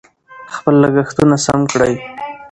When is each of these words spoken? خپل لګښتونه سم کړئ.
خپل 0.55 0.73
لګښتونه 0.83 1.35
سم 1.45 1.59
کړئ. 1.71 1.93